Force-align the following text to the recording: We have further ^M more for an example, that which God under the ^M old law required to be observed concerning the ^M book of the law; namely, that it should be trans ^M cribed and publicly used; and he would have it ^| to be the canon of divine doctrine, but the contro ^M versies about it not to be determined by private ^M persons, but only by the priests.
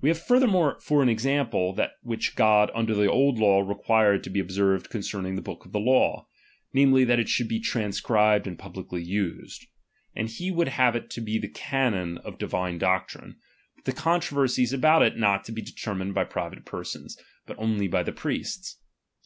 We 0.00 0.08
have 0.08 0.16
further 0.18 0.46
^M 0.46 0.52
more 0.52 0.80
for 0.80 1.02
an 1.02 1.10
example, 1.10 1.74
that 1.74 1.96
which 2.00 2.36
God 2.36 2.70
under 2.74 2.94
the 2.94 3.02
^M 3.02 3.10
old 3.10 3.38
law 3.38 3.60
required 3.60 4.24
to 4.24 4.30
be 4.30 4.40
observed 4.40 4.88
concerning 4.88 5.34
the 5.36 5.42
^M 5.42 5.44
book 5.44 5.66
of 5.66 5.72
the 5.72 5.78
law; 5.78 6.26
namely, 6.72 7.04
that 7.04 7.18
it 7.20 7.28
should 7.28 7.48
be 7.48 7.60
trans 7.60 8.00
^M 8.00 8.04
cribed 8.04 8.46
and 8.46 8.58
publicly 8.58 9.02
used; 9.02 9.66
and 10.16 10.30
he 10.30 10.50
would 10.50 10.68
have 10.68 10.96
it 10.96 11.04
^| 11.04 11.08
to 11.10 11.20
be 11.20 11.38
the 11.38 11.50
canon 11.50 12.16
of 12.16 12.38
divine 12.38 12.78
doctrine, 12.78 13.36
but 13.76 13.84
the 13.84 13.92
contro 13.92 14.38
^M 14.38 14.44
versies 14.44 14.72
about 14.72 15.02
it 15.02 15.18
not 15.18 15.44
to 15.44 15.52
be 15.52 15.60
determined 15.60 16.14
by 16.14 16.24
private 16.24 16.60
^M 16.60 16.64
persons, 16.64 17.18
but 17.44 17.58
only 17.58 17.88
by 17.88 18.02
the 18.02 18.10
priests. 18.12 18.78